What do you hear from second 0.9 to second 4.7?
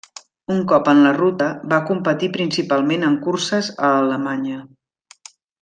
en la ruta va competir principalment en curses a Alemanya.